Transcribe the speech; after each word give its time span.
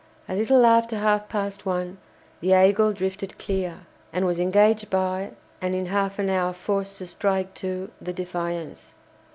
A 0.27 0.33
little 0.35 0.65
after 0.65 0.97
half 0.97 1.29
past 1.29 1.63
one 1.63 1.99
the 2.39 2.53
"Aigle" 2.55 2.91
drifted 2.91 3.37
clear, 3.37 3.81
and 4.11 4.25
was 4.25 4.39
engaged 4.39 4.89
by, 4.89 5.33
and 5.61 5.75
in 5.75 5.85
half 5.85 6.17
an 6.17 6.27
hour 6.27 6.53
forced 6.53 6.97
to 6.97 7.05
strike 7.05 7.53
to, 7.53 7.91
the 8.01 8.11
"Defiance." 8.11 8.95